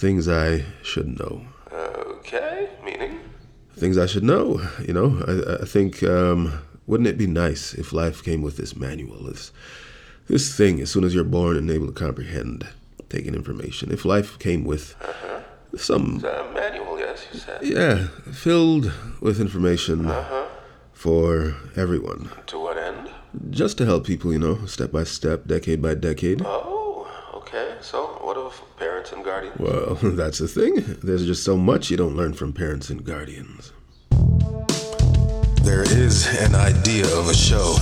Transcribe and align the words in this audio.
things 0.00 0.28
I 0.28 0.64
should 0.82 1.18
know. 1.20 1.42
Okay, 1.72 2.70
meaning? 2.84 3.20
Things 3.76 3.96
I 3.98 4.06
should 4.06 4.24
know. 4.24 4.46
You 4.86 4.94
know, 4.94 5.08
I, 5.30 5.62
I 5.62 5.66
think, 5.66 6.02
um, 6.02 6.40
wouldn't 6.86 7.08
it 7.08 7.18
be 7.18 7.26
nice 7.26 7.74
if 7.74 7.92
life 7.92 8.22
came 8.22 8.42
with 8.42 8.56
this 8.56 8.74
manual, 8.74 9.24
this, 9.24 9.52
this 10.26 10.56
thing 10.56 10.80
as 10.80 10.90
soon 10.90 11.04
as 11.04 11.14
you're 11.14 11.24
born 11.38 11.56
and 11.56 11.70
able 11.70 11.86
to 11.86 11.92
comprehend, 11.92 12.66
taking 13.10 13.34
information? 13.34 13.92
If 13.92 14.04
life 14.04 14.38
came 14.38 14.64
with 14.64 14.94
some, 15.76 16.22
Uh, 16.24 16.44
manual, 16.54 16.98
yes, 16.98 17.26
you 17.32 17.38
said. 17.38 17.60
yeah, 17.62 18.06
filled 18.32 18.90
with 19.20 19.38
information 19.40 20.06
Uh-huh. 20.06 20.46
for 20.94 21.54
everyone, 21.76 22.30
To 22.46 22.58
what 22.58 22.76
end? 22.78 23.10
just 23.50 23.76
to 23.78 23.84
help 23.84 24.06
people, 24.06 24.32
you 24.32 24.38
know, 24.38 24.64
step 24.66 24.90
by 24.92 25.04
step, 25.04 25.46
decade 25.46 25.80
by 25.82 25.94
decade. 25.94 26.42
Oh, 26.44 26.79
okay. 27.52 27.74
So, 27.80 28.06
what 28.22 28.36
of 28.36 28.60
parents 28.78 29.12
and 29.12 29.24
guardians? 29.24 29.58
Well, 29.58 29.94
that's 30.02 30.38
the 30.38 30.48
thing. 30.48 30.98
There's 31.02 31.26
just 31.26 31.44
so 31.44 31.56
much 31.56 31.90
you 31.90 31.96
don't 31.96 32.16
learn 32.16 32.32
from 32.32 32.52
parents 32.52 32.90
and 32.90 33.04
guardians. 33.04 33.72
There 35.62 35.82
is 35.82 36.26
an 36.40 36.54
idea 36.54 37.06
of 37.16 37.28
a 37.28 37.34
show, 37.34 37.76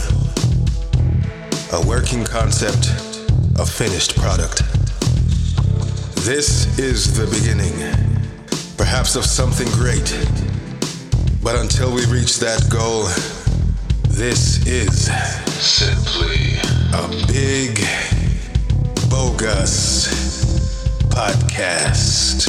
a 1.72 1.86
working 1.86 2.24
concept, 2.24 2.88
a 3.58 3.66
finished 3.66 4.16
product. 4.16 4.62
This 6.24 6.78
is 6.78 7.16
the 7.16 7.26
beginning, 7.26 7.72
perhaps 8.76 9.16
of 9.16 9.24
something 9.24 9.68
great. 9.72 10.12
But 11.42 11.56
until 11.56 11.94
we 11.94 12.04
reach 12.06 12.38
that 12.40 12.68
goal, 12.68 13.04
this 14.08 14.66
is 14.66 15.06
simply 15.62 16.58
a 16.92 17.08
big, 17.32 17.78
bogus 19.42 20.08
podcast. 21.10 22.48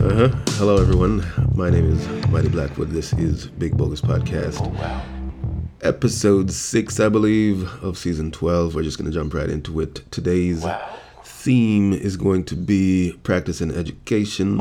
Uh 0.00 0.14
huh. 0.14 0.28
Hello, 0.58 0.76
everyone. 0.76 1.26
My 1.54 1.70
name 1.70 1.92
is 1.92 2.28
Mighty 2.28 2.48
Blackwood. 2.48 2.90
This 2.90 3.12
is 3.14 3.46
Big 3.48 3.76
Bogus 3.76 4.00
Podcast. 4.00 4.60
Wow. 4.76 5.02
Episode 5.82 6.52
6, 6.52 7.00
I 7.00 7.08
believe, 7.08 7.64
of 7.82 7.98
season 7.98 8.30
12. 8.30 8.74
We're 8.74 8.82
just 8.84 8.98
going 8.98 9.10
to 9.10 9.14
jump 9.16 9.34
right 9.34 9.50
into 9.50 9.80
it. 9.80 10.02
Today's 10.12 10.62
Wow. 10.62 10.80
theme 11.24 11.92
is 11.92 12.16
going 12.16 12.44
to 12.44 12.54
be 12.56 13.18
practice 13.24 13.60
and 13.60 13.72
education. 13.72 14.56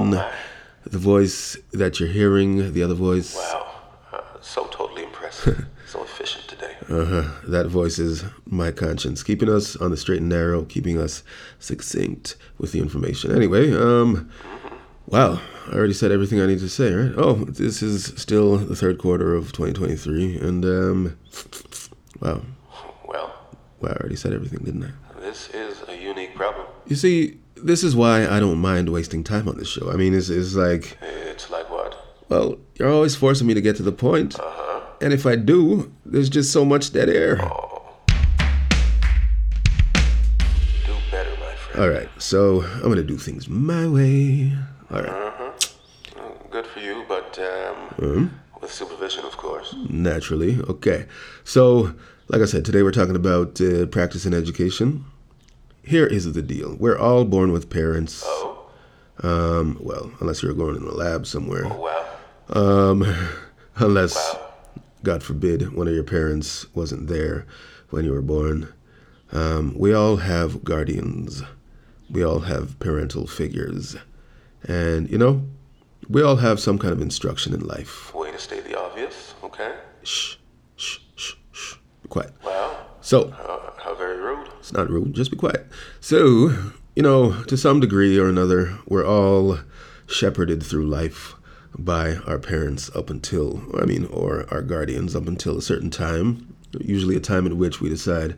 The 0.89 0.97
voice 0.97 1.57
that 1.71 1.99
you're 1.99 2.09
hearing, 2.09 2.73
the 2.73 2.83
other 2.83 2.93
voice, 2.93 3.35
Wow. 3.35 3.75
Uh, 4.13 4.21
so 4.41 4.65
totally 4.67 5.03
impressive. 5.03 5.65
so 5.87 6.03
efficient 6.03 6.47
today. 6.47 6.75
uh-huh, 6.89 7.23
that 7.47 7.67
voice 7.67 7.99
is 7.99 8.23
my 8.45 8.71
conscience, 8.71 9.21
keeping 9.23 9.49
us 9.49 9.75
on 9.75 9.91
the 9.91 9.97
straight 9.97 10.19
and 10.21 10.29
narrow, 10.29 10.63
keeping 10.63 10.97
us 10.99 11.23
succinct 11.59 12.35
with 12.57 12.71
the 12.71 12.79
information. 12.79 13.31
Anyway, 13.35 13.73
um, 13.73 14.29
wow, 15.07 15.39
I 15.67 15.73
already 15.73 15.93
said 15.93 16.11
everything 16.11 16.39
I 16.41 16.45
need 16.45 16.59
to 16.59 16.69
say, 16.69 16.93
right? 16.93 17.13
Oh, 17.17 17.33
this 17.33 17.81
is 17.83 18.05
still 18.15 18.57
the 18.57 18.75
third 18.75 18.97
quarter 18.97 19.35
of 19.35 19.51
2023, 19.51 20.37
and 20.39 20.63
um, 20.65 21.17
wow, 22.21 22.41
Well, 23.05 23.35
wow, 23.81 23.89
I 23.89 23.95
already 23.99 24.15
said 24.15 24.33
everything, 24.33 24.59
didn't 24.63 24.83
I? 24.85 24.91
this 25.19 25.49
is 25.49 25.83
a 25.89 25.95
unique 25.97 26.35
problem. 26.35 26.65
You 26.87 26.95
see, 26.95 27.39
this 27.63 27.83
is 27.83 27.95
why 27.95 28.27
I 28.27 28.39
don't 28.39 28.59
mind 28.59 28.89
wasting 28.89 29.23
time 29.23 29.47
on 29.47 29.57
this 29.57 29.67
show. 29.67 29.91
I 29.91 29.95
mean, 29.95 30.13
it's, 30.13 30.29
it's 30.29 30.55
like, 30.55 30.97
It's 31.01 31.49
like 31.49 31.69
what? 31.69 31.95
well, 32.29 32.57
you're 32.75 32.89
always 32.91 33.15
forcing 33.15 33.47
me 33.47 33.53
to 33.53 33.61
get 33.61 33.75
to 33.77 33.83
the 33.83 33.91
point, 33.91 34.39
Uh-huh. 34.39 34.81
and 35.01 35.13
if 35.13 35.25
I 35.25 35.35
do, 35.35 35.91
there's 36.05 36.29
just 36.29 36.51
so 36.51 36.63
much 36.65 36.91
dead 36.93 37.09
air. 37.09 37.39
Oh. 37.41 37.73
Do 40.85 40.93
better, 41.11 41.31
my 41.39 41.55
friend. 41.55 41.79
All 41.83 41.89
right, 41.89 42.09
so 42.17 42.61
I'm 42.61 42.89
gonna 42.89 43.03
do 43.03 43.17
things 43.17 43.47
my 43.49 43.87
way. 43.87 44.53
All 44.91 45.01
right, 45.01 45.09
Uh-huh. 45.09 45.51
Mm, 46.15 46.51
Good 46.51 46.67
for 46.67 46.79
you, 46.79 47.03
but 47.07 47.37
um, 47.39 47.75
Hmm? 47.99 48.25
with 48.61 48.71
supervision, 48.71 49.25
of 49.25 49.37
course. 49.37 49.75
naturally. 49.89 50.59
Okay, 50.69 51.05
so 51.43 51.93
like 52.29 52.41
I 52.41 52.45
said, 52.45 52.65
today 52.65 52.83
we're 52.83 52.91
talking 52.91 53.15
about 53.15 53.59
uh, 53.61 53.85
practice 53.87 54.25
and 54.25 54.33
education. 54.35 55.05
Here 55.87 56.05
is 56.05 56.31
the 56.33 56.41
deal: 56.41 56.75
we're 56.77 56.97
all 56.97 57.23
born 57.23 57.51
with 57.53 57.69
parents. 57.69 58.21
Oh, 58.25 58.69
Um, 59.23 59.77
well, 59.79 60.11
unless 60.19 60.43
you're 60.43 60.53
going 60.53 60.75
in 60.75 60.83
a 60.83 60.91
lab 60.91 61.25
somewhere. 61.25 61.65
wow. 61.67 62.05
Um, 62.49 63.03
unless, 63.77 64.15
Wow. 64.15 64.51
God 65.03 65.23
forbid, 65.23 65.73
one 65.73 65.87
of 65.87 65.93
your 65.93 66.03
parents 66.03 66.65
wasn't 66.75 67.07
there 67.07 67.45
when 67.89 68.03
you 68.05 68.11
were 68.11 68.21
born. 68.21 68.73
Um, 69.31 69.73
we 69.77 69.93
all 69.93 70.17
have 70.17 70.63
guardians. 70.65 71.41
We 72.09 72.23
all 72.23 72.39
have 72.41 72.77
parental 72.79 73.25
figures. 73.27 73.95
And, 74.63 75.09
you 75.09 75.17
know, 75.17 75.43
we 76.09 76.21
all 76.21 76.35
have 76.37 76.59
some 76.59 76.77
kind 76.77 76.93
of 76.93 77.01
instruction 77.01 77.53
in 77.53 77.61
life. 77.61 78.13
Way 78.13 78.31
to 78.31 78.39
state 78.39 78.65
the 78.65 78.77
obvious, 78.79 79.33
okay? 79.43 79.73
Shh, 80.03 80.35
shh, 80.75 80.99
shh, 81.15 81.33
shh. 81.51 81.75
Quiet. 82.09 82.33
Wow. 82.43 82.85
So, 83.01 83.29
Uh, 83.29 83.31
how 83.31 83.37
very 83.37 83.65
rude. 83.65 83.76
It's 84.67 84.73
not 84.73 84.89
rude, 84.89 85.13
just 85.13 85.31
be 85.31 85.37
quiet. 85.37 85.65
So, 86.01 86.53
you 86.93 87.01
know, 87.01 87.41
to 87.43 87.55
some 87.55 87.79
degree 87.79 88.19
or 88.19 88.27
another, 88.27 88.77
we're 88.85 89.07
all 89.07 89.59
shepherded 90.07 90.61
through 90.61 90.87
life 90.87 91.35
by 91.77 92.15
our 92.27 92.37
parents 92.37 92.93
up 92.93 93.09
until, 93.09 93.63
I 93.81 93.85
mean, 93.85 94.07
or 94.07 94.45
our 94.51 94.61
guardians 94.61 95.15
up 95.15 95.25
until 95.25 95.57
a 95.57 95.61
certain 95.61 95.89
time, 95.89 96.53
usually 96.81 97.15
a 97.15 97.21
time 97.21 97.47
at 97.47 97.53
which 97.53 97.79
we 97.79 97.87
decide, 97.87 98.35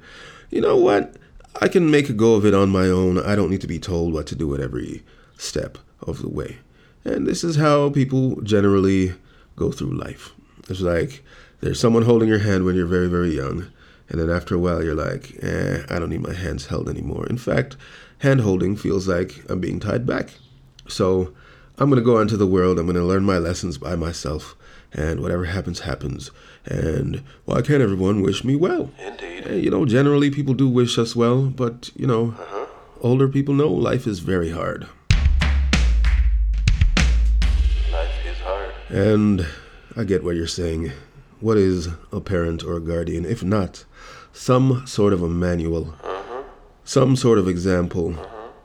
you 0.51 0.61
know 0.61 0.77
what, 0.77 1.15
I 1.59 1.67
can 1.67 1.89
make 1.89 2.09
a 2.09 2.13
go 2.13 2.35
of 2.35 2.45
it 2.45 2.53
on 2.53 2.69
my 2.69 2.85
own. 2.85 3.17
I 3.17 3.35
don't 3.35 3.49
need 3.49 3.61
to 3.61 3.67
be 3.67 3.79
told 3.79 4.13
what 4.13 4.27
to 4.27 4.35
do 4.35 4.53
at 4.53 4.61
every 4.61 5.03
step 5.35 5.79
of 6.03 6.21
the 6.21 6.29
way. 6.29 6.59
And 7.05 7.25
this 7.25 7.43
is 7.43 7.55
how 7.55 7.89
people 7.89 8.39
generally 8.41 9.13
go 9.55 9.71
through 9.71 9.97
life. 9.97 10.31
It's 10.69 10.81
like 10.81 11.23
there's 11.61 11.79
someone 11.79 12.03
holding 12.03 12.29
your 12.29 12.37
hand 12.37 12.65
when 12.65 12.75
you're 12.75 12.85
very, 12.85 13.07
very 13.07 13.35
young. 13.35 13.71
And 14.09 14.19
then 14.19 14.29
after 14.29 14.55
a 14.55 14.59
while, 14.59 14.83
you're 14.83 14.95
like, 14.95 15.35
eh, 15.41 15.83
I 15.89 15.99
don't 15.99 16.09
need 16.09 16.21
my 16.21 16.33
hands 16.33 16.65
held 16.67 16.89
anymore. 16.89 17.27
In 17.27 17.37
fact, 17.37 17.77
hand 18.19 18.41
holding 18.41 18.75
feels 18.75 19.07
like 19.07 19.43
I'm 19.49 19.59
being 19.59 19.79
tied 19.79 20.05
back. 20.05 20.31
So 20.87 21.33
I'm 21.77 21.89
going 21.89 22.01
to 22.01 22.05
go 22.05 22.17
out 22.17 22.21
into 22.23 22.37
the 22.37 22.47
world. 22.47 22.79
I'm 22.79 22.85
going 22.87 22.95
to 22.95 23.03
learn 23.03 23.23
my 23.23 23.37
lessons 23.37 23.77
by 23.77 23.95
myself. 23.95 24.55
And 24.91 25.21
whatever 25.21 25.45
happens, 25.45 25.81
happens. 25.81 26.31
And 26.65 27.21
why 27.45 27.61
can't 27.61 27.83
everyone 27.83 28.21
wish 28.23 28.43
me 28.43 28.55
well? 28.55 28.89
Indeed. 28.99 29.43
Eh, 29.47 29.55
You 29.57 29.69
know, 29.69 29.85
generally 29.85 30.31
people 30.31 30.55
do 30.55 30.67
wish 30.67 30.97
us 30.97 31.15
well, 31.15 31.43
but, 31.43 31.91
you 31.95 32.07
know, 32.07 32.33
Uh-huh. 32.39 32.65
older 33.01 33.27
people 33.27 33.53
know 33.53 33.69
life 33.71 34.07
is 34.07 34.19
very 34.19 34.49
hard. 34.49 34.87
Life 37.91 38.25
is 38.25 38.37
hard. 38.39 38.71
And 38.89 39.45
I 39.95 40.03
get 40.03 40.23
what 40.23 40.35
you're 40.35 40.47
saying. 40.47 40.91
What 41.39 41.57
is 41.57 41.89
a 42.11 42.19
parent 42.19 42.63
or 42.63 42.75
a 42.77 42.81
guardian 42.81 43.25
if 43.25 43.43
not 43.43 43.85
some 44.33 44.85
sort 44.85 45.13
of 45.13 45.21
a 45.23 45.29
manual, 45.29 45.95
Uh-huh. 46.03 46.43
some 46.83 47.15
sort 47.15 47.37
of 47.39 47.47
example 47.47 48.15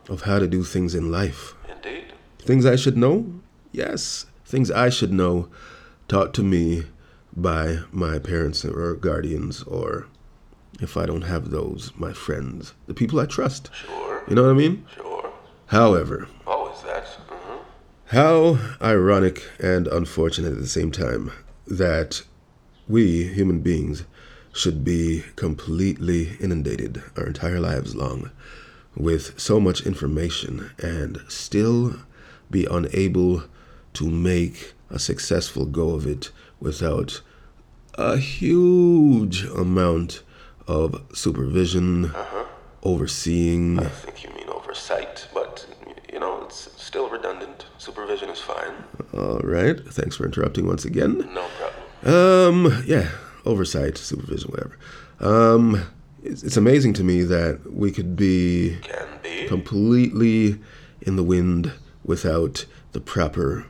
of 0.09 0.23
how 0.23 0.39
to 0.39 0.47
do 0.47 0.63
things 0.65 0.95
in 0.95 1.11
life? 1.11 1.55
Indeed. 1.69 2.13
Things 2.39 2.67
I 2.67 2.77
should 2.77 2.97
know? 2.97 3.27
Yes, 3.73 4.27
things 4.45 4.71
I 4.71 4.89
should 4.91 5.13
know 5.13 5.49
taught 6.09 6.35
to 6.35 6.43
me 6.43 6.85
by 7.37 7.79
my 7.93 8.19
parents 8.19 8.65
or 8.65 8.95
guardians, 8.95 9.63
or 9.65 10.07
if 10.81 10.97
I 10.97 11.07
don't 11.07 11.23
have 11.23 11.51
those, 11.51 11.93
my 11.97 12.13
friends, 12.13 12.75
the 12.87 12.95
people 12.95 13.19
I 13.21 13.27
trust. 13.27 13.71
Sure. 13.73 14.23
You 14.29 14.35
know 14.35 14.43
what 14.43 14.51
I 14.51 14.55
mean? 14.55 14.85
Sure. 14.95 15.33
However, 15.67 16.29
Always 16.47 16.83
that. 16.83 17.07
Uh-huh. 17.31 17.59
How 18.07 18.59
ironic 18.83 19.43
and 19.61 19.87
unfortunate 19.89 20.53
at 20.53 20.59
the 20.61 20.67
same 20.69 20.91
time 20.93 21.33
that 21.67 22.23
we, 22.89 23.25
human 23.29 23.61
beings, 23.61 24.05
should 24.53 24.85
be 24.85 25.25
completely 25.37 26.37
inundated 26.41 27.03
our 27.17 27.27
entire 27.27 27.61
lives 27.61 27.95
long 27.97 28.31
with 28.97 29.39
so 29.39 29.59
much 29.59 29.85
information 29.85 30.71
and 30.79 31.21
still 31.29 31.97
be 32.51 32.65
unable 32.71 33.43
to 33.93 34.09
make 34.09 34.75
a 34.91 34.99
successful 34.99 35.67
go 35.67 35.91
of 35.91 36.07
it 36.07 36.31
without 36.61 37.21
a 37.95 38.17
huge 38.17 39.45
amount 39.45 40.23
of 40.67 41.03
supervision, 41.13 42.07
uh-huh. 42.07 42.45
overseeing. 42.83 43.79
I 43.79 43.89
think 43.89 44.25
you 44.25 44.31
mean 44.31 44.49
oversight, 44.49 45.29
but, 45.35 45.67
you 46.13 46.19
know, 46.21 46.43
it's 46.45 46.71
still 46.81 47.09
redundant. 47.09 47.67
Supervision 47.79 48.31
is 48.31 48.41
fine. 48.41 48.73
All 49.13 49.41
right, 49.41 49.79
thanks 49.93 50.17
for 50.17 50.25
interrupting 50.25 50.67
once 50.67 50.85
again. 50.85 51.19
No 51.35 51.47
problem. 51.59 51.64
Um, 52.05 52.83
yeah, 52.87 53.11
oversight, 53.45 53.97
supervision, 53.97 54.51
whatever. 54.51 54.79
Um, 55.21 55.87
it's, 56.23 56.43
it's 56.43 56.57
amazing 56.57 56.93
to 56.95 57.05
me 57.05 57.23
that 57.23 57.73
we 57.73 57.91
could 57.91 58.17
be 58.17 58.79
be. 59.23 59.47
completely 59.49 60.61
in 61.01 61.17
the 61.17 61.23
wind 61.23 61.73
without 62.05 62.67
the 62.93 63.01
proper 63.01 63.67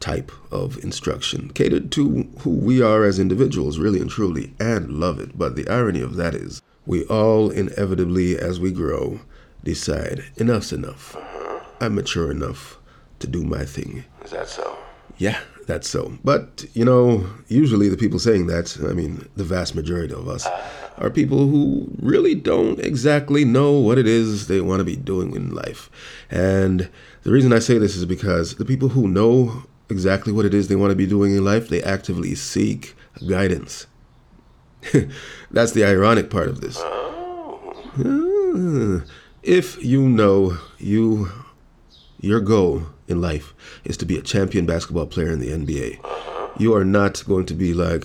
type 0.00 0.30
of 0.52 0.82
instruction, 0.84 1.50
catered 1.50 1.90
to 1.92 2.28
who 2.40 2.50
we 2.50 2.80
are 2.80 3.04
as 3.04 3.18
individuals, 3.18 3.78
really 3.78 4.00
and 4.00 4.10
truly, 4.10 4.54
and 4.60 4.90
love 4.92 5.18
it. 5.18 5.36
But 5.36 5.56
the 5.56 5.68
irony 5.68 6.00
of 6.00 6.16
that 6.16 6.34
is, 6.34 6.62
we 6.86 7.04
all 7.06 7.50
inevitably, 7.50 8.38
as 8.38 8.60
we 8.60 8.70
grow, 8.70 9.20
decide 9.64 10.24
enough's 10.36 10.72
enough. 10.72 11.16
I'm 11.80 11.94
mature 11.94 12.30
enough 12.30 12.78
to 13.18 13.26
do 13.26 13.42
my 13.44 13.64
thing. 13.64 14.04
Is 14.24 14.30
that 14.30 14.48
so? 14.48 14.78
Yeah, 15.16 15.40
that's 15.68 15.88
so. 15.88 16.16
But, 16.24 16.64
you 16.72 16.82
know, 16.82 17.28
usually 17.48 17.90
the 17.90 17.96
people 17.98 18.18
saying 18.18 18.46
that, 18.46 18.78
I 18.88 18.94
mean, 18.94 19.28
the 19.36 19.44
vast 19.44 19.74
majority 19.74 20.14
of 20.14 20.26
us, 20.26 20.48
are 20.96 21.10
people 21.10 21.46
who 21.46 21.86
really 22.00 22.34
don't 22.34 22.80
exactly 22.80 23.44
know 23.44 23.72
what 23.72 23.98
it 23.98 24.06
is 24.06 24.48
they 24.48 24.62
want 24.62 24.80
to 24.80 24.84
be 24.84 24.96
doing 24.96 25.36
in 25.36 25.54
life. 25.54 25.90
And 26.30 26.88
the 27.22 27.30
reason 27.30 27.52
I 27.52 27.58
say 27.58 27.76
this 27.76 27.96
is 27.96 28.06
because 28.06 28.54
the 28.54 28.64
people 28.64 28.88
who 28.88 29.06
know 29.08 29.64
exactly 29.90 30.32
what 30.32 30.46
it 30.46 30.54
is 30.54 30.68
they 30.68 30.74
want 30.74 30.90
to 30.90 30.96
be 30.96 31.06
doing 31.06 31.36
in 31.36 31.44
life, 31.44 31.68
they 31.68 31.82
actively 31.82 32.34
seek 32.34 32.96
guidance. 33.28 33.86
That's 35.50 35.72
the 35.72 35.84
ironic 35.84 36.30
part 36.30 36.48
of 36.48 36.62
this. 36.62 36.78
Ah. 36.80 37.54
If 39.42 39.84
you 39.84 40.08
know 40.08 40.56
you 40.78 41.30
your 42.20 42.40
goal 42.40 42.86
in 43.08 43.20
life 43.20 43.54
is 43.84 43.96
to 43.96 44.06
be 44.06 44.16
a 44.16 44.22
champion 44.22 44.66
basketball 44.66 45.06
player 45.06 45.32
in 45.32 45.40
the 45.40 45.48
NBA, 45.50 45.98
you 46.58 46.74
are 46.74 46.84
not 46.84 47.24
going 47.26 47.46
to 47.46 47.54
be 47.54 47.74
like 47.74 48.04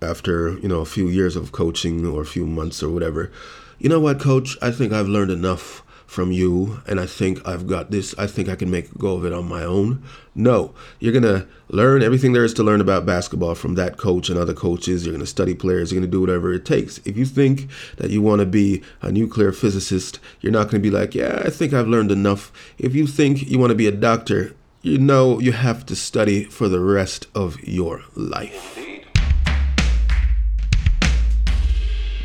after, 0.00 0.58
you 0.58 0.68
know, 0.68 0.80
a 0.80 0.86
few 0.86 1.08
years 1.08 1.36
of 1.36 1.52
coaching 1.52 2.06
or 2.06 2.22
a 2.22 2.26
few 2.26 2.46
months 2.46 2.82
or 2.82 2.90
whatever. 2.90 3.30
You 3.78 3.88
know 3.88 4.00
what, 4.00 4.20
coach? 4.20 4.56
I 4.62 4.70
think 4.70 4.92
I've 4.92 5.08
learned 5.08 5.30
enough 5.30 5.82
from 6.06 6.30
you 6.30 6.80
and 6.86 7.00
I 7.00 7.06
think 7.06 7.46
I've 7.46 7.66
got 7.66 7.90
this. 7.90 8.14
I 8.18 8.26
think 8.26 8.48
I 8.48 8.56
can 8.56 8.70
make 8.70 8.90
a 8.90 8.98
go 8.98 9.16
of 9.16 9.24
it 9.24 9.32
on 9.32 9.48
my 9.48 9.64
own. 9.64 10.02
No, 10.34 10.74
you're 11.00 11.12
going 11.12 11.22
to 11.22 11.46
learn 11.68 12.02
everything 12.02 12.32
there 12.32 12.44
is 12.44 12.54
to 12.54 12.62
learn 12.62 12.80
about 12.80 13.06
basketball 13.06 13.54
from 13.54 13.74
that 13.74 13.96
coach 13.96 14.28
and 14.28 14.38
other 14.38 14.54
coaches. 14.54 15.04
You're 15.04 15.12
going 15.12 15.24
to 15.24 15.26
study 15.26 15.54
players. 15.54 15.90
You're 15.90 16.00
going 16.00 16.10
to 16.10 16.16
do 16.16 16.20
whatever 16.20 16.52
it 16.52 16.64
takes. 16.64 16.98
If 16.98 17.16
you 17.16 17.24
think 17.24 17.68
that 17.96 18.10
you 18.10 18.22
want 18.22 18.40
to 18.40 18.46
be 18.46 18.82
a 19.02 19.10
nuclear 19.10 19.52
physicist, 19.52 20.20
you're 20.40 20.52
not 20.52 20.64
going 20.64 20.82
to 20.82 20.90
be 20.90 20.90
like, 20.90 21.14
yeah, 21.14 21.42
I 21.44 21.50
think 21.50 21.72
I've 21.72 21.88
learned 21.88 22.10
enough. 22.10 22.52
If 22.78 22.94
you 22.94 23.06
think 23.06 23.48
you 23.48 23.58
want 23.58 23.70
to 23.70 23.76
be 23.76 23.86
a 23.86 23.92
doctor, 23.92 24.54
you 24.82 24.98
know 24.98 25.40
you 25.40 25.52
have 25.52 25.86
to 25.86 25.96
study 25.96 26.44
for 26.44 26.68
the 26.68 26.80
rest 26.80 27.26
of 27.34 27.60
your 27.62 28.02
life. 28.14 28.78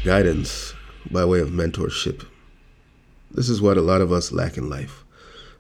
Guidance 0.03 0.73
by 1.11 1.25
way 1.25 1.39
of 1.39 1.49
mentorship 1.49 2.25
this 3.31 3.49
is 3.49 3.61
what 3.61 3.77
a 3.77 3.81
lot 3.81 4.01
of 4.01 4.11
us 4.11 4.31
lack 4.31 4.57
in 4.57 4.69
life. 4.69 5.05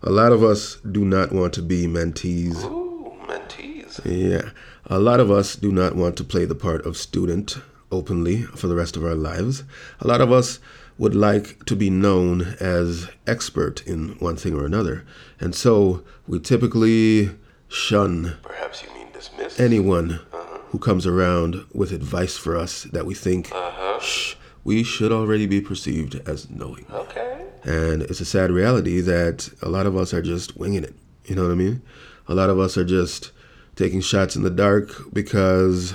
A 0.01 0.09
lot 0.09 0.31
of 0.31 0.43
us 0.43 0.77
do 0.91 1.03
not 1.03 1.31
want 1.31 1.53
to 1.53 1.61
be 1.61 1.85
mentees. 1.85 2.63
Ooh, 2.63 3.13
mentees. 3.27 3.99
Yeah. 4.05 4.51
A 4.85 4.99
lot 4.99 5.19
of 5.19 5.29
us 5.29 5.55
do 5.55 5.71
not 5.71 5.95
want 5.95 6.15
to 6.17 6.23
play 6.23 6.45
the 6.45 6.55
part 6.55 6.85
of 6.85 6.97
student 6.97 7.57
openly 7.91 8.43
for 8.43 8.67
the 8.67 8.75
rest 8.75 8.95
of 8.95 9.03
our 9.03 9.15
lives. 9.15 9.63
A 9.99 10.07
lot 10.07 10.21
of 10.21 10.31
us 10.31 10.59
would 10.97 11.15
like 11.15 11.65
to 11.65 11.75
be 11.75 11.89
known 11.89 12.55
as 12.59 13.07
expert 13.25 13.85
in 13.87 14.15
one 14.19 14.35
thing 14.35 14.53
or 14.53 14.65
another. 14.65 15.05
And 15.39 15.55
so 15.55 16.03
we 16.27 16.39
typically 16.39 17.31
shun 17.67 18.37
Perhaps 18.41 18.83
you 18.83 18.93
mean 18.93 19.07
dismiss 19.13 19.59
anyone 19.59 20.13
uh-huh. 20.33 20.59
who 20.69 20.79
comes 20.79 21.05
around 21.05 21.65
with 21.73 21.91
advice 21.91 22.35
for 22.37 22.57
us 22.57 22.83
that 22.83 23.05
we 23.05 23.13
think, 23.13 23.51
uh-huh. 23.51 23.99
shh, 23.99 24.35
we 24.63 24.83
should 24.83 25.11
already 25.11 25.45
be 25.45 25.61
perceived 25.61 26.19
as 26.27 26.49
knowing. 26.49 26.85
Okay. 26.91 27.38
And 27.63 28.01
it's 28.03 28.21
a 28.21 28.25
sad 28.25 28.51
reality 28.51 29.01
that 29.01 29.49
a 29.61 29.69
lot 29.69 29.85
of 29.85 29.95
us 29.95 30.13
are 30.13 30.21
just 30.21 30.57
winging 30.57 30.83
it. 30.83 30.95
You 31.25 31.35
know 31.35 31.43
what 31.43 31.51
I 31.51 31.55
mean? 31.55 31.81
A 32.27 32.35
lot 32.35 32.49
of 32.49 32.59
us 32.59 32.77
are 32.77 32.85
just 32.85 33.31
taking 33.75 34.01
shots 34.01 34.35
in 34.35 34.43
the 34.43 34.49
dark 34.49 34.91
because 35.13 35.93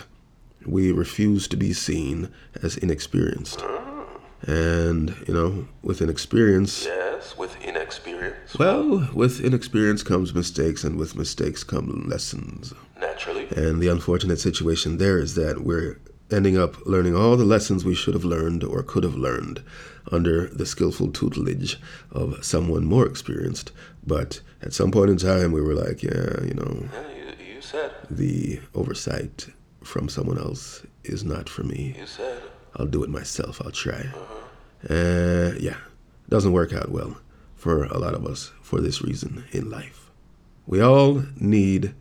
we 0.66 0.92
refuse 0.92 1.46
to 1.48 1.56
be 1.56 1.72
seen 1.72 2.30
as 2.62 2.76
inexperienced. 2.76 3.62
And, 4.46 5.14
you 5.26 5.32
know, 5.32 5.68
with 5.82 6.02
inexperience. 6.02 6.84
Yes, 6.84 7.36
with 7.36 7.56
inexperience. 7.62 8.58
Well, 8.58 9.08
with 9.14 9.40
inexperience 9.40 10.02
comes 10.02 10.34
mistakes, 10.34 10.84
and 10.84 10.98
with 10.98 11.16
mistakes 11.16 11.64
come 11.64 12.06
lessons. 12.08 12.74
Naturally. 13.00 13.48
And 13.56 13.80
the 13.80 13.88
unfortunate 13.88 14.38
situation 14.38 14.98
there 14.98 15.18
is 15.18 15.34
that 15.36 15.64
we're 15.64 15.98
ending 16.30 16.58
up 16.58 16.84
learning 16.86 17.14
all 17.14 17.36
the 17.36 17.44
lessons 17.44 17.84
we 17.84 17.94
should 17.94 18.14
have 18.14 18.24
learned 18.24 18.64
or 18.64 18.82
could 18.82 19.04
have 19.04 19.14
learned 19.14 19.62
under 20.10 20.48
the 20.48 20.66
skillful 20.66 21.08
tutelage 21.08 21.78
of 22.10 22.44
someone 22.44 22.84
more 22.84 23.06
experienced. 23.06 23.72
But 24.06 24.40
at 24.62 24.72
some 24.72 24.90
point 24.90 25.10
in 25.10 25.16
time, 25.16 25.52
we 25.52 25.60
were 25.60 25.74
like, 25.74 26.02
yeah, 26.02 26.42
you 26.42 26.54
know, 26.54 26.88
yeah, 26.92 27.08
you, 27.16 27.54
you 27.54 27.60
said 27.60 27.92
the 28.10 28.60
oversight 28.74 29.46
from 29.82 30.08
someone 30.08 30.38
else 30.38 30.84
is 31.04 31.24
not 31.24 31.48
for 31.48 31.62
me. 31.62 31.94
You 31.98 32.06
said 32.06 32.42
I'll 32.76 32.86
do 32.86 33.04
it 33.04 33.10
myself. 33.10 33.60
I'll 33.64 33.70
try. 33.70 34.00
Uh-huh. 34.00 34.94
Uh, 34.94 35.54
yeah, 35.58 35.76
doesn't 36.28 36.52
work 36.52 36.72
out 36.72 36.90
well 36.90 37.16
for 37.54 37.84
a 37.84 37.98
lot 37.98 38.14
of 38.14 38.26
us 38.26 38.52
for 38.62 38.80
this 38.80 39.00
reason 39.00 39.44
in 39.52 39.70
life. 39.70 40.10
We 40.66 40.80
all 40.80 41.24
need 41.36 41.94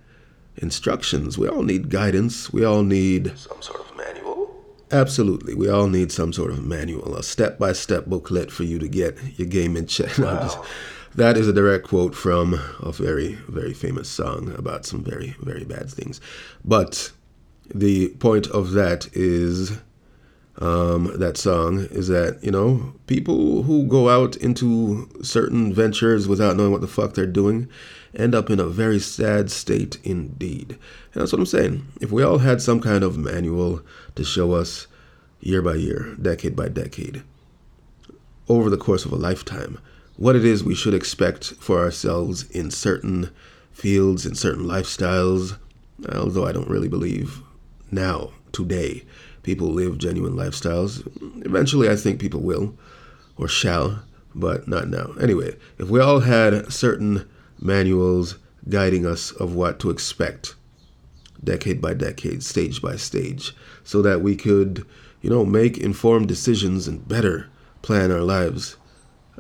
instructions. 0.58 1.38
We 1.38 1.48
all 1.48 1.64
need 1.64 1.90
guidance. 1.90 2.52
We 2.52 2.66
all 2.66 2.84
need 2.84 3.38
some 3.38 3.62
sort 3.62 3.80
of 3.82 3.96
Absolutely. 4.94 5.56
We 5.56 5.70
all 5.70 5.88
need 5.88 6.12
some 6.12 6.32
sort 6.32 6.52
of 6.52 6.64
manual, 6.64 7.16
a 7.16 7.24
step 7.24 7.58
by 7.58 7.74
step 7.74 8.06
booklet 8.06 8.52
for 8.52 8.64
you 8.64 8.80
to 8.80 8.88
get 8.88 9.18
your 9.38 9.48
game 9.48 9.76
in 9.76 9.88
check. 9.88 10.18
Wow. 10.24 10.44
Just, 10.44 10.60
that 11.16 11.38
is 11.38 11.48
a 11.48 11.54
direct 11.54 11.88
quote 11.88 12.16
from 12.16 12.60
a 12.80 12.92
very, 12.92 13.34
very 13.48 13.74
famous 13.74 14.10
song 14.10 14.54
about 14.58 14.86
some 14.86 15.04
very, 15.04 15.36
very 15.40 15.64
bad 15.64 15.90
things. 15.90 16.20
But 16.66 17.12
the 17.74 18.10
point 18.20 18.48
of 18.48 18.72
that 18.72 19.10
is 19.14 19.78
um, 20.60 21.18
that 21.18 21.38
song 21.38 21.88
is 21.92 22.08
that, 22.10 22.40
you 22.44 22.52
know, 22.52 22.94
people 23.08 23.64
who 23.64 23.88
go 23.88 24.10
out 24.10 24.36
into 24.38 25.10
certain 25.24 25.74
ventures 25.74 26.28
without 26.28 26.56
knowing 26.56 26.72
what 26.72 26.82
the 26.82 26.88
fuck 26.88 27.14
they're 27.14 27.26
doing 27.26 27.68
end 28.14 28.36
up 28.36 28.50
in 28.50 28.60
a 28.60 28.68
very 28.68 29.00
sad 29.00 29.50
state 29.50 29.98
indeed. 30.04 30.78
And 31.14 31.22
that's 31.22 31.32
what 31.32 31.40
I'm 31.40 31.46
saying. 31.48 31.88
If 32.00 32.12
we 32.12 32.22
all 32.22 32.38
had 32.38 32.62
some 32.62 32.80
kind 32.80 33.04
of 33.04 33.18
manual 33.18 33.82
to 34.16 34.24
show 34.24 34.54
us 34.54 34.86
year 35.40 35.62
by 35.62 35.76
year, 35.76 36.16
decade 36.22 36.56
by 36.56 36.70
decade, 36.70 37.24
over 38.48 38.70
the 38.70 38.78
course 38.78 39.06
of 39.06 39.12
a 39.12 39.18
lifetime, 39.18 39.80
what 40.18 40.36
it 40.36 40.46
is 40.46 40.64
we 40.64 40.76
should 40.76 40.94
expect 40.94 41.54
for 41.54 41.80
ourselves 41.80 42.50
in 42.52 42.70
certain 42.70 43.32
fields, 43.72 44.26
in 44.26 44.36
certain 44.36 44.66
lifestyles, 44.66 45.58
although 46.14 46.46
I 46.46 46.52
don't 46.52 46.70
really 46.70 46.88
believe 46.88 47.42
now, 47.90 48.32
today, 48.52 49.04
people 49.44 49.68
live 49.68 49.98
genuine 49.98 50.34
lifestyles. 50.34 51.06
Eventually, 51.46 51.90
I 51.90 51.96
think 51.96 52.20
people 52.20 52.42
will 52.42 52.76
or 53.38 53.48
shall, 53.48 54.04
but 54.34 54.68
not 54.68 54.88
now. 54.88 55.14
Anyway, 55.22 55.56
if 55.78 55.90
we 55.90 56.00
all 56.00 56.22
had 56.22 56.72
certain 56.72 57.30
manuals 57.60 58.38
guiding 58.70 59.06
us 59.06 59.32
of 59.32 59.54
what 59.54 59.80
to 59.80 59.90
expect 59.90 60.56
decade 61.44 61.82
by 61.82 61.94
decade, 61.94 62.44
stage 62.44 62.82
by 62.82 62.96
stage, 62.96 63.56
so 63.84 64.02
that 64.02 64.22
we 64.22 64.36
could, 64.36 64.86
you 65.22 65.30
know, 65.30 65.46
make 65.46 65.78
informed 65.78 66.28
decisions 66.28 66.88
and 66.88 67.08
better 67.08 67.50
plan 67.82 68.12
our 68.12 68.22
lives. 68.22 68.78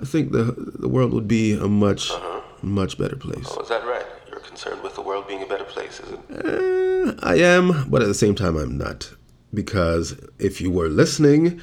I 0.01 0.05
think 0.05 0.31
the 0.31 0.43
the 0.79 0.89
world 0.89 1.13
would 1.13 1.27
be 1.27 1.53
a 1.53 1.67
much 1.67 2.11
uh-huh. 2.11 2.41
much 2.61 2.97
better 2.97 3.15
place. 3.15 3.47
Oh, 3.49 3.61
is 3.61 3.69
that 3.69 3.85
right? 3.85 4.05
You're 4.29 4.39
concerned 4.39 4.81
with 4.81 4.95
the 4.95 5.01
world 5.01 5.27
being 5.27 5.43
a 5.43 5.45
better 5.45 5.63
place, 5.65 5.99
is 5.99 6.11
it? 6.11 6.19
Uh, 6.45 7.13
I 7.21 7.35
am, 7.35 7.89
but 7.89 8.01
at 8.01 8.07
the 8.07 8.13
same 8.13 8.35
time, 8.35 8.57
I'm 8.57 8.77
not. 8.77 9.13
Because 9.53 10.19
if 10.39 10.59
you 10.61 10.71
were 10.71 10.89
listening, 10.89 11.61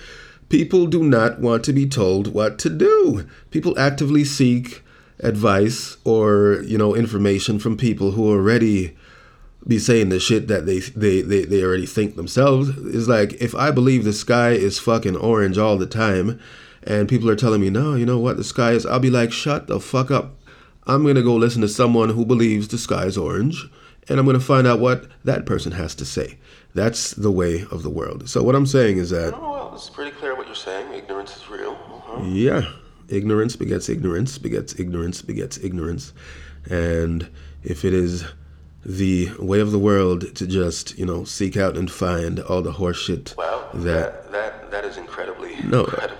people 0.49 0.87
do 0.87 1.03
not 1.03 1.41
want 1.41 1.65
to 1.65 1.73
be 1.73 1.89
told 1.89 2.35
what 2.35 2.59
to 2.59 2.69
do. 2.69 3.27
People 3.51 3.79
actively 3.79 4.25
seek 4.25 4.83
advice 5.23 5.97
or 6.05 6.63
you 6.65 6.79
know 6.79 6.95
information 6.95 7.59
from 7.59 7.77
people 7.77 8.13
who 8.13 8.31
already 8.31 8.97
be 9.67 9.79
saying 9.79 10.09
the 10.09 10.19
shit 10.19 10.49
that 10.49 10.67
they 10.67 10.81
they 10.81 11.23
they, 11.23 11.45
they 11.45 11.63
already 11.63 11.87
think 11.87 12.17
themselves. 12.17 12.71
Is 12.71 13.09
like 13.09 13.35
if 13.35 13.55
i 13.55 13.71
believe 13.71 14.05
the 14.05 14.13
sky 14.13 14.51
is 14.51 14.79
fucking 14.79 15.17
orange 15.17 15.59
all 15.59 15.77
the 15.77 15.87
time 15.87 16.41
and 16.83 17.09
people 17.09 17.29
are 17.29 17.37
telling 17.37 17.61
me 17.61 17.71
no 17.71 17.95
you 17.95 18.07
know 18.07 18.19
what? 18.19 18.37
The 18.37 18.45
sky 18.45 18.73
is 18.73 18.87
i'll 18.87 18.99
be 18.99 19.11
like 19.11 19.33
shut 19.33 19.67
the 19.67 19.81
fuck 19.81 20.11
up. 20.11 20.37
I'm 20.87 21.05
gonna 21.05 21.23
go 21.23 21.37
listen 21.37 21.61
to 21.63 21.69
someone 21.69 22.11
who 22.11 22.25
believes 22.25 22.69
the 22.69 22.79
sky 22.79 23.05
is 23.05 23.19
orange 23.19 23.69
and 24.11 24.21
i'm 24.21 24.27
gonna 24.27 24.41
find 24.41 24.67
out 24.67 24.81
what 24.81 25.07
that 25.25 25.47
person 25.47 25.73
has 25.73 25.95
to 25.95 26.05
say 26.05 26.39
that's 26.75 27.13
the 27.13 27.31
way 27.31 27.65
of 27.71 27.83
the 27.83 27.91
world 27.91 28.29
so 28.29 28.43
what 28.43 28.55
i'm 28.55 28.67
saying 28.67 28.99
is 28.99 29.11
that 29.11 29.33
oh 29.35 29.51
well 29.53 29.75
it's 29.75 29.89
pretty 29.89 30.11
clear 30.11 30.37
what 30.37 30.47
you're 30.47 30.55
saying 30.55 30.93
ignorance 30.93 31.37
is 31.37 31.49
real 31.49 31.73
uh-huh. 31.73 32.23
yeah 32.25 32.71
ignorance 33.11 33.57
begets 33.57 33.89
ignorance 33.89 34.39
begets 34.39 34.79
ignorance 34.79 35.23
begets 35.23 35.59
ignorance. 35.59 36.13
And 36.69 37.29
if 37.63 37.85
it 37.85 37.93
is 37.93 38.25
the 38.85 39.31
way 39.39 39.61
of 39.61 39.73
the 39.73 39.79
world 39.79 40.35
to 40.37 40.47
just, 40.47 40.99
you 40.99 41.05
know, 41.05 41.25
seek 41.25 41.57
out 41.57 41.77
and 41.77 41.91
find 41.91 42.41
all 42.41 42.63
the 42.63 42.73
horseshit 42.73 43.37
well, 43.37 43.69
that, 43.75 44.31
that 44.31 44.33
that 44.33 44.71
that 44.71 44.85
is 44.85 44.97
incredibly 44.97 45.57
no, 45.63 45.81
incredibly. 45.85 46.20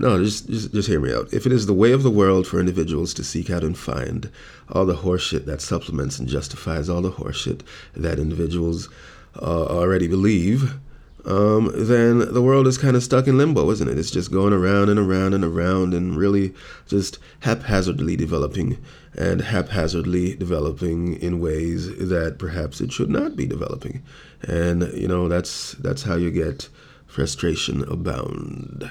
No, 0.00 0.24
just, 0.24 0.48
just 0.48 0.72
just 0.72 0.88
hear 0.88 0.98
me 0.98 1.12
out. 1.12 1.30
If 1.30 1.44
it 1.44 1.52
is 1.52 1.66
the 1.66 1.74
way 1.74 1.92
of 1.92 2.02
the 2.02 2.10
world 2.10 2.46
for 2.46 2.58
individuals 2.58 3.12
to 3.12 3.22
seek 3.22 3.50
out 3.50 3.62
and 3.62 3.76
find 3.76 4.30
all 4.72 4.86
the 4.86 4.96
horseshit 4.96 5.44
that 5.44 5.60
supplements 5.60 6.18
and 6.18 6.26
justifies 6.26 6.88
all 6.88 7.02
the 7.02 7.10
horseshit 7.10 7.60
that 7.94 8.18
individuals 8.18 8.88
uh, 9.36 9.66
already 9.66 10.08
believe, 10.08 10.78
um, 11.26 11.70
then 11.74 12.32
the 12.32 12.40
world 12.40 12.66
is 12.66 12.78
kind 12.78 12.96
of 12.96 13.02
stuck 13.02 13.26
in 13.26 13.36
limbo, 13.36 13.70
isn't 13.70 13.90
it? 13.90 13.98
It's 13.98 14.10
just 14.10 14.32
going 14.32 14.54
around 14.54 14.88
and 14.88 14.98
around 14.98 15.34
and 15.34 15.44
around 15.44 15.92
and 15.92 16.16
really 16.16 16.54
just 16.88 17.18
haphazardly 17.40 18.16
developing 18.16 18.82
and 19.18 19.42
haphazardly 19.42 20.34
developing 20.34 21.12
in 21.20 21.40
ways 21.40 21.94
that 21.98 22.38
perhaps 22.38 22.80
it 22.80 22.90
should 22.90 23.10
not 23.10 23.36
be 23.36 23.44
developing. 23.44 24.02
And 24.40 24.90
you 24.94 25.08
know, 25.08 25.28
that's 25.28 25.72
that's 25.72 26.04
how 26.04 26.14
you 26.14 26.30
get 26.30 26.70
frustration 27.06 27.84
abound 27.84 28.90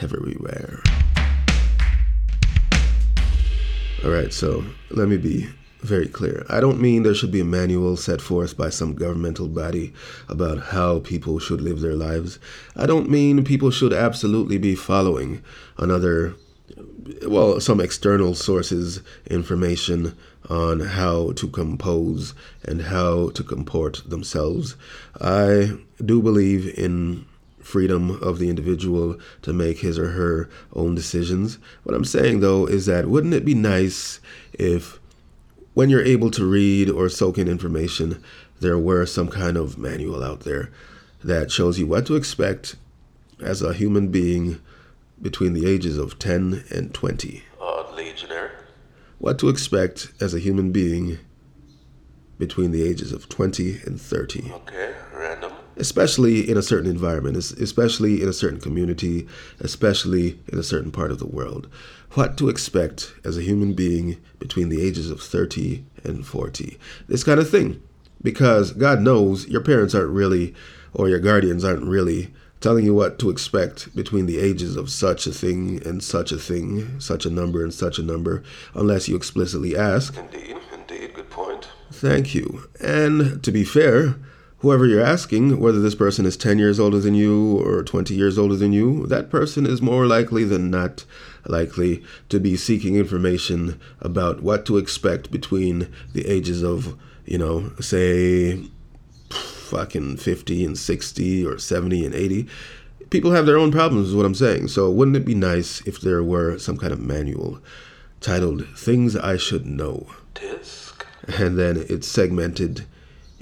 everywhere. 0.00 0.82
All 4.04 4.10
right, 4.10 4.32
so 4.32 4.64
let 4.90 5.08
me 5.08 5.16
be 5.16 5.48
very 5.80 6.08
clear. 6.08 6.46
I 6.48 6.60
don't 6.60 6.80
mean 6.80 7.02
there 7.02 7.14
should 7.14 7.30
be 7.30 7.40
a 7.40 7.44
manual 7.44 7.96
set 7.96 8.20
forth 8.20 8.56
by 8.56 8.70
some 8.70 8.94
governmental 8.94 9.48
body 9.48 9.92
about 10.28 10.58
how 10.58 11.00
people 11.00 11.38
should 11.38 11.60
live 11.60 11.80
their 11.80 11.94
lives. 11.94 12.38
I 12.74 12.86
don't 12.86 13.10
mean 13.10 13.44
people 13.44 13.70
should 13.70 13.92
absolutely 13.92 14.56
be 14.56 14.74
following 14.74 15.42
another, 15.76 16.34
well, 17.26 17.60
some 17.60 17.80
external 17.80 18.34
sources' 18.34 19.02
information 19.26 20.16
on 20.48 20.80
how 20.80 21.32
to 21.32 21.48
compose 21.48 22.34
and 22.64 22.82
how 22.82 23.30
to 23.30 23.42
comport 23.42 24.02
themselves. 24.06 24.76
I 25.20 25.78
do 26.04 26.22
believe 26.22 26.78
in 26.78 27.26
freedom 27.64 28.10
of 28.22 28.38
the 28.38 28.48
individual 28.48 29.16
to 29.42 29.52
make 29.52 29.78
his 29.78 29.98
or 29.98 30.10
her 30.10 30.48
own 30.74 30.94
decisions. 30.94 31.58
What 31.82 31.94
I'm 31.94 32.04
saying 32.04 32.40
though 32.40 32.66
is 32.66 32.86
that 32.86 33.08
wouldn't 33.08 33.34
it 33.34 33.44
be 33.44 33.54
nice 33.54 34.20
if 34.52 35.00
when 35.72 35.90
you're 35.90 36.04
able 36.04 36.30
to 36.30 36.44
read 36.44 36.88
or 36.88 37.08
soak 37.08 37.38
in 37.38 37.48
information, 37.48 38.22
there 38.60 38.78
were 38.78 39.06
some 39.06 39.28
kind 39.28 39.56
of 39.56 39.76
manual 39.76 40.22
out 40.22 40.40
there 40.40 40.70
that 41.24 41.50
shows 41.50 41.78
you 41.78 41.86
what 41.86 42.06
to 42.06 42.16
expect 42.16 42.76
as 43.40 43.62
a 43.62 43.72
human 43.72 44.08
being 44.08 44.60
between 45.20 45.52
the 45.52 45.68
ages 45.68 45.98
of 45.98 46.18
10 46.18 46.64
and 46.70 46.94
20. 46.94 47.42
Oddly 47.60 48.12
generic. 48.14 48.52
What 49.18 49.38
to 49.38 49.48
expect 49.48 50.12
as 50.20 50.34
a 50.34 50.38
human 50.38 50.70
being 50.70 51.18
between 52.38 52.70
the 52.72 52.86
ages 52.86 53.12
of 53.12 53.28
20 53.28 53.80
and 53.84 54.00
30. 54.00 54.52
Okay, 54.52 54.94
random. 55.14 55.53
Especially 55.76 56.48
in 56.48 56.56
a 56.56 56.62
certain 56.62 56.90
environment, 56.90 57.36
especially 57.36 58.22
in 58.22 58.28
a 58.28 58.32
certain 58.32 58.60
community, 58.60 59.26
especially 59.60 60.38
in 60.48 60.58
a 60.58 60.62
certain 60.62 60.92
part 60.92 61.10
of 61.10 61.18
the 61.18 61.26
world. 61.26 61.68
What 62.12 62.36
to 62.38 62.48
expect 62.48 63.12
as 63.24 63.36
a 63.36 63.42
human 63.42 63.74
being 63.74 64.18
between 64.38 64.68
the 64.68 64.86
ages 64.86 65.10
of 65.10 65.20
30 65.20 65.84
and 66.04 66.24
40. 66.26 66.78
This 67.08 67.24
kind 67.24 67.40
of 67.40 67.50
thing. 67.50 67.82
Because 68.22 68.72
God 68.72 69.00
knows 69.00 69.46
your 69.48 69.60
parents 69.60 69.94
aren't 69.94 70.10
really, 70.10 70.54
or 70.92 71.08
your 71.08 71.18
guardians 71.18 71.64
aren't 71.64 71.84
really 71.84 72.32
telling 72.60 72.86
you 72.86 72.94
what 72.94 73.18
to 73.18 73.28
expect 73.28 73.94
between 73.94 74.24
the 74.24 74.38
ages 74.38 74.74
of 74.74 74.88
such 74.88 75.26
a 75.26 75.32
thing 75.32 75.86
and 75.86 76.02
such 76.02 76.32
a 76.32 76.38
thing, 76.38 76.98
such 76.98 77.26
a 77.26 77.30
number 77.30 77.62
and 77.62 77.74
such 77.74 77.98
a 77.98 78.02
number, 78.02 78.42
unless 78.72 79.06
you 79.06 79.14
explicitly 79.14 79.76
ask. 79.76 80.16
Indeed, 80.16 80.56
indeed, 80.72 81.12
good 81.12 81.28
point. 81.28 81.68
Thank 81.92 82.34
you. 82.34 82.66
And 82.80 83.42
to 83.42 83.52
be 83.52 83.64
fair, 83.64 84.14
whoever 84.64 84.86
you're 84.86 85.04
asking, 85.04 85.60
whether 85.60 85.78
this 85.78 85.94
person 85.94 86.24
is 86.24 86.38
10 86.38 86.58
years 86.58 86.80
older 86.80 86.98
than 86.98 87.14
you 87.14 87.58
or 87.58 87.82
20 87.82 88.14
years 88.14 88.38
older 88.38 88.56
than 88.56 88.72
you, 88.72 89.06
that 89.08 89.28
person 89.28 89.66
is 89.66 89.82
more 89.82 90.06
likely 90.06 90.42
than 90.42 90.70
not 90.70 91.04
likely 91.44 92.02
to 92.30 92.40
be 92.40 92.56
seeking 92.56 92.96
information 92.96 93.78
about 94.00 94.42
what 94.42 94.64
to 94.64 94.78
expect 94.78 95.30
between 95.30 95.92
the 96.14 96.26
ages 96.26 96.62
of, 96.62 96.98
you 97.26 97.36
know, 97.36 97.72
say, 97.78 98.58
fucking 99.28 100.16
50 100.16 100.64
and 100.64 100.78
60 100.78 101.44
or 101.44 101.58
70 101.58 102.06
and 102.06 102.14
80. 102.14 102.48
People 103.10 103.32
have 103.32 103.44
their 103.44 103.58
own 103.58 103.70
problems, 103.70 104.08
is 104.08 104.14
what 104.14 104.24
I'm 104.24 104.34
saying. 104.34 104.68
So, 104.68 104.90
wouldn't 104.90 105.18
it 105.18 105.26
be 105.26 105.34
nice 105.34 105.82
if 105.82 106.00
there 106.00 106.22
were 106.22 106.56
some 106.58 106.78
kind 106.78 106.94
of 106.94 107.00
manual 107.00 107.60
titled 108.22 108.66
Things 108.68 109.14
I 109.14 109.36
Should 109.36 109.66
Know? 109.66 110.06
Tisk. 110.34 111.04
And 111.38 111.58
then 111.58 111.84
it's 111.90 112.08
segmented 112.08 112.86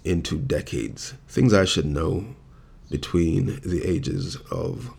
into 0.04 0.38
decades. 0.38 1.14
Things 1.28 1.52
I 1.54 1.64
should 1.64 1.86
know 1.86 2.26
between 2.90 3.60
the 3.64 3.82
ages 3.84 4.36
of 4.50 4.90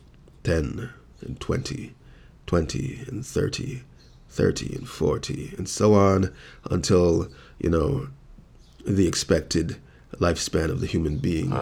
10 0.44 0.90
and 1.22 1.40
20, 1.40 1.94
20 2.48 3.04
and 3.08 3.26
30, 3.26 3.84
30 4.30 4.76
and 4.76 4.88
40, 4.88 5.54
and 5.58 5.70
so 5.70 5.94
on 5.94 6.34
until, 6.70 7.28
you 7.60 7.70
know, 7.70 8.08
the 8.86 9.08
expected 9.08 9.78
lifespan 10.20 10.70
of 10.70 10.82
the 10.82 10.88
human 10.88 11.18
being 11.18 11.58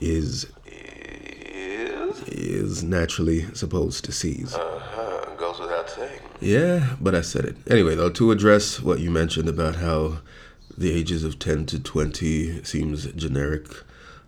is 0.00 0.46
Is? 0.66 2.22
is 2.28 2.82
naturally 2.82 3.42
supposed 3.54 4.04
to 4.04 4.12
cease. 4.12 4.54
Uh-huh, 4.54 5.34
goes 5.36 5.58
without 5.60 5.88
saying. 5.88 6.20
Yeah, 6.40 6.96
but 7.00 7.14
I 7.14 7.22
said 7.22 7.44
it. 7.44 7.56
Anyway, 7.68 7.94
though, 7.94 8.10
to 8.10 8.30
address 8.30 8.80
what 8.80 9.00
you 9.00 9.10
mentioned 9.10 9.48
about 9.48 9.76
how 9.76 10.18
the 10.78 10.92
ages 10.92 11.24
of 11.24 11.38
10 11.38 11.66
to 11.66 11.80
20 11.80 12.62
seems 12.62 13.10
generic, 13.12 13.66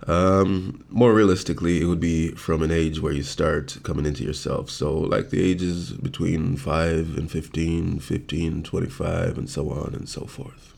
um, 0.06 0.84
more 0.88 1.12
realistically, 1.14 1.80
it 1.80 1.84
would 1.84 2.00
be 2.00 2.30
from 2.32 2.62
an 2.62 2.70
age 2.70 3.00
where 3.00 3.12
you 3.12 3.22
start 3.22 3.78
coming 3.82 4.06
into 4.06 4.24
yourself. 4.24 4.68
So, 4.70 4.98
like 4.98 5.30
the 5.30 5.42
ages 5.42 5.92
between 5.92 6.56
5 6.56 7.18
and 7.18 7.30
15, 7.30 8.00
15 8.00 8.52
and 8.52 8.64
25, 8.64 9.38
and 9.38 9.48
so 9.48 9.70
on 9.70 9.94
and 9.94 10.08
so 10.08 10.22
forth. 10.22 10.74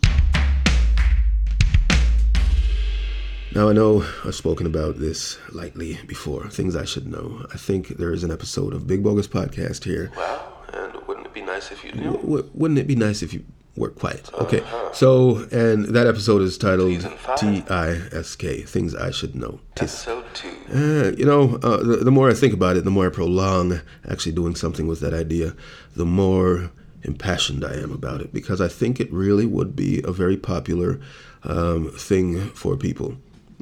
Now, 3.55 3.69
I 3.69 3.73
know 3.73 4.05
I've 4.25 4.35
spoken 4.35 4.67
about 4.67 4.99
this 4.99 5.38
lightly 5.52 5.99
before, 6.07 6.49
things 6.49 6.75
I 6.75 6.85
should 6.85 7.07
know. 7.07 7.47
I 7.52 7.59
think 7.59 7.88
there 7.99 8.12
is 8.12 8.25
an 8.25 8.31
episode 8.31 8.73
of 8.73 8.87
Big 8.87 9.02
Bogus 9.02 9.29
Podcast 9.29 9.85
here 9.85 10.11
Wow, 10.17 10.52
and 10.73 10.95
wouldn't 11.07 11.26
it 11.26 11.35
be 11.35 11.43
nice 11.43 11.71
if 11.71 11.85
you 11.85 11.93
knew? 11.93 12.12
W- 12.12 12.50
wouldn't 12.55 12.79
it 12.79 12.87
be 12.87 12.97
nice 12.97 13.23
if 13.23 13.33
you 13.35 13.45
were 13.76 13.91
quiet? 13.91 14.33
Okay. 14.35 14.62
So, 14.93 15.47
and 15.50 15.87
that 15.87 16.07
episode 16.07 16.43
is 16.43 16.59
titled 16.59 17.00
T 17.38 17.64
I 17.71 18.00
S 18.12 18.37
K 18.37 18.62
Things 18.62 18.95
I 18.95 19.11
Should 19.11 19.35
Know. 19.35 19.61
Tis. 19.75 20.07
Episode 20.07 20.25
2. 20.35 20.49
Uh, 20.73 21.12
you 21.17 21.25
know, 21.25 21.57
uh, 21.62 21.79
the, 21.79 21.97
the 21.99 22.11
more 22.11 22.31
I 22.31 22.35
think 22.35 22.52
about 22.52 22.76
it, 22.76 22.85
the 22.85 22.91
more 22.91 23.07
I 23.07 23.11
prolong 23.11 23.81
actually 24.09 24.33
doing 24.33 24.55
something 24.55 24.87
with 24.87 25.00
that 25.00 25.14
idea, 25.14 25.55
the 25.97 26.05
more 26.05 26.71
impassioned 27.02 27.64
I 27.64 27.75
am 27.75 27.93
about 27.93 28.21
it 28.21 28.33
because 28.33 28.61
I 28.61 28.69
think 28.69 29.00
it 29.00 29.12
really 29.12 29.47
would 29.47 29.75
be 29.75 30.00
a 30.05 30.12
very 30.12 30.37
popular 30.37 31.00
um, 31.45 31.91
thing 31.91 32.49
for 32.50 32.76
people. 32.76 33.17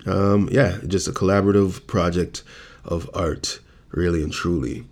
Um, 0.07 0.49
yeah, 0.51 0.79
just 0.87 1.09
a 1.09 1.13
collaborative 1.13 1.87
project 1.87 2.43
of 2.85 3.09
art, 3.15 3.61
really 3.91 4.23
and 4.23 4.33
truly. 4.33 4.87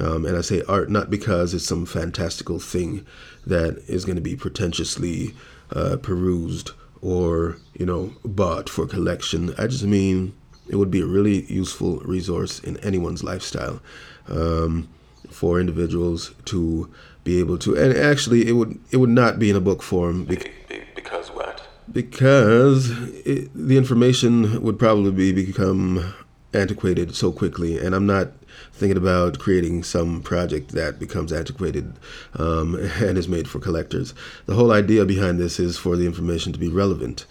Um, 0.00 0.24
and 0.24 0.36
I 0.36 0.40
say 0.40 0.62
art 0.68 0.90
not 0.90 1.10
because 1.10 1.52
it's 1.52 1.66
some 1.66 1.84
fantastical 1.84 2.58
thing 2.58 3.06
that 3.46 3.82
is 3.86 4.04
going 4.04 4.16
to 4.16 4.22
be 4.22 4.36
pretentiously 4.36 5.34
uh, 5.74 5.96
perused 6.00 6.70
or, 7.02 7.58
you 7.74 7.84
know, 7.84 8.14
bought 8.24 8.70
for 8.70 8.86
collection. 8.86 9.54
I 9.58 9.66
just 9.66 9.84
mean 9.84 10.34
it 10.68 10.76
would 10.76 10.90
be 10.90 11.00
a 11.00 11.06
really 11.06 11.44
useful 11.52 11.98
resource 12.00 12.58
in 12.60 12.78
anyone's 12.78 13.22
lifestyle 13.22 13.82
um, 14.28 14.88
for 15.30 15.60
individuals 15.60 16.34
to 16.46 16.90
be 17.24 17.38
able 17.38 17.58
to. 17.58 17.76
And 17.76 17.94
actually, 17.96 18.48
it 18.48 18.52
would 18.52 18.78
it 18.90 18.96
would 18.96 19.10
not 19.10 19.38
be 19.38 19.50
in 19.50 19.56
a 19.56 19.60
book 19.60 19.82
form 19.82 20.24
bec- 20.24 20.44
Be- 20.68 20.76
be- 20.76 20.84
because 20.94 21.28
what? 21.30 21.66
because 21.92 22.90
it, 23.26 23.50
the 23.54 23.76
information 23.76 24.62
would 24.62 24.78
probably 24.78 25.10
be 25.10 25.32
become 25.32 26.14
antiquated 26.54 27.14
so 27.16 27.32
quickly 27.32 27.78
and 27.78 27.94
i'm 27.94 28.06
not 28.06 28.28
thinking 28.72 28.96
about 28.96 29.38
creating 29.38 29.82
some 29.82 30.20
project 30.22 30.70
that 30.72 30.98
becomes 30.98 31.32
antiquated 31.32 31.92
um, 32.38 32.74
and 33.00 33.18
is 33.18 33.28
made 33.28 33.48
for 33.48 33.58
collectors 33.58 34.14
the 34.46 34.54
whole 34.54 34.72
idea 34.72 35.04
behind 35.04 35.38
this 35.38 35.58
is 35.58 35.78
for 35.78 35.96
the 35.96 36.06
information 36.06 36.52
to 36.52 36.58
be 36.58 36.68
relevant 36.68 37.26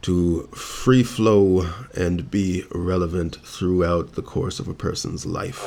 to 0.00 0.42
free 0.54 1.02
flow 1.02 1.68
and 1.96 2.30
be 2.30 2.64
relevant 2.72 3.36
throughout 3.44 4.14
the 4.14 4.22
course 4.22 4.60
of 4.60 4.68
a 4.68 4.74
person's 4.74 5.26
life 5.26 5.66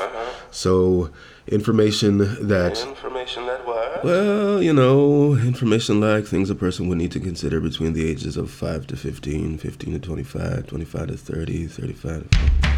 so 0.52 1.10
information 1.48 2.18
that 2.18 2.82
Information 2.82 3.46
that 3.46 3.66
what? 3.66 4.04
well, 4.04 4.62
you 4.62 4.74
know, 4.74 5.36
information 5.36 6.00
like 6.00 6.26
things 6.26 6.50
a 6.50 6.56
person 6.56 6.88
would 6.88 6.98
need 6.98 7.12
to 7.12 7.20
consider 7.20 7.60
between 7.60 7.94
the 7.94 8.10
ages 8.10 8.38
of 8.38 8.50
5 8.52 8.88
to 8.88 8.96
15, 8.96 9.58
15 9.58 9.94
to 9.94 10.00
25, 10.00 10.68
25 10.68 11.08
to 11.08 11.18
30, 11.18 11.68
35 11.68 12.30
to 12.30 12.38
40. 12.38 12.71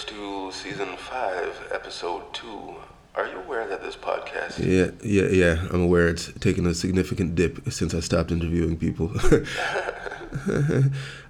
Reference 0.00 0.04
to 0.04 0.52
season 0.52 0.96
5, 0.96 1.68
episode 1.72 2.22
2, 2.32 2.74
are 3.16 3.26
you 3.26 3.38
aware 3.38 3.66
that 3.68 3.82
this 3.82 3.96
podcast 3.96 4.58
Yeah, 4.58 4.90
yeah, 5.02 5.28
yeah. 5.28 5.66
I'm 5.72 5.82
aware 5.82 6.08
it's 6.08 6.32
taken 6.34 6.66
a 6.66 6.74
significant 6.74 7.34
dip 7.34 7.70
since 7.72 7.94
I 7.94 8.00
stopped 8.00 8.30
interviewing 8.30 8.76
people. 8.76 9.10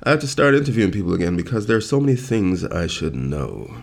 I 0.02 0.10
have 0.10 0.20
to 0.20 0.26
start 0.26 0.54
interviewing 0.54 0.92
people 0.92 1.14
again 1.14 1.36
because 1.36 1.66
there 1.66 1.76
are 1.76 1.80
so 1.80 2.00
many 2.00 2.16
things 2.16 2.64
I 2.64 2.86
should 2.86 3.14
know. 3.14 3.74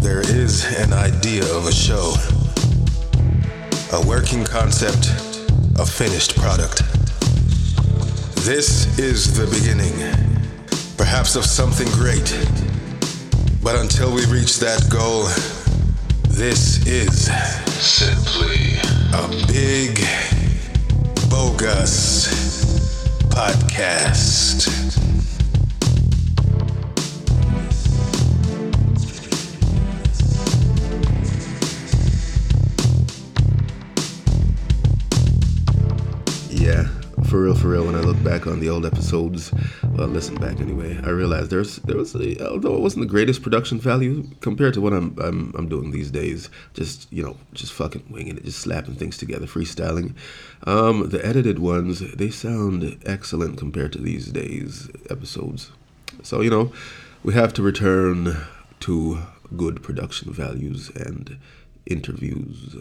There 0.00 0.20
is 0.20 0.64
an 0.78 0.92
idea 0.92 1.42
of 1.56 1.66
a 1.66 1.72
show, 1.72 2.14
a 3.92 4.06
working 4.06 4.44
concept, 4.44 5.10
a 5.78 5.84
finished 5.84 6.36
product. 6.36 6.82
This 8.44 8.98
is 8.98 9.36
the 9.36 9.46
beginning, 9.46 9.92
perhaps 10.96 11.36
of 11.36 11.44
something 11.44 11.88
great. 11.92 12.67
But 13.70 13.82
until 13.82 14.14
we 14.14 14.24
reach 14.24 14.60
that 14.60 14.88
goal, 14.88 15.24
this 16.28 16.86
is 16.86 17.26
simply 17.78 18.78
a 19.12 19.28
big, 19.46 19.98
bogus 21.28 22.28
podcast. 23.28 24.64
Yeah, 36.48 36.88
for 37.28 37.42
real, 37.42 37.54
for 37.54 37.68
real. 37.68 37.84
When 37.84 37.94
I 37.94 38.00
look 38.00 38.22
back 38.24 38.46
on 38.46 38.58
the 38.58 38.70
old 38.70 38.86
episodes, 38.86 39.52
well, 39.92 40.08
listen 40.08 40.36
back 40.36 40.60
anyway. 40.60 40.98
I 41.04 41.10
realized 41.10 41.50
there's 41.50 41.76
there 41.76 41.96
was 41.96 42.14
a, 42.14 42.50
although 42.50 42.74
it 42.74 42.80
wasn't 42.80 43.02
the 43.02 43.10
greatest 43.10 43.42
production 43.42 43.78
value 43.78 44.26
compared 44.40 44.72
to 44.74 44.80
what 44.80 44.94
I'm 44.94 45.14
I'm 45.20 45.52
I'm 45.56 45.68
doing 45.68 45.90
these 45.90 46.10
days. 46.10 46.48
Just 46.72 47.12
you 47.12 47.22
know, 47.22 47.36
just 47.52 47.72
fucking 47.74 48.04
winging 48.08 48.38
it, 48.38 48.44
just 48.44 48.60
slapping 48.60 48.94
things 48.94 49.18
together, 49.18 49.46
freestyling. 49.46 50.14
Um, 50.66 51.10
the 51.10 51.24
edited 51.24 51.58
ones 51.58 52.00
they 52.14 52.30
sound 52.30 52.98
excellent 53.04 53.58
compared 53.58 53.92
to 53.92 53.98
these 53.98 54.32
days 54.32 54.88
episodes. 55.10 55.70
So 56.22 56.40
you 56.40 56.50
know, 56.50 56.72
we 57.22 57.34
have 57.34 57.52
to 57.54 57.62
return 57.62 58.38
to 58.80 59.18
good 59.54 59.82
production 59.82 60.32
values 60.32 60.90
and 60.96 61.38
interviews. 61.86 62.76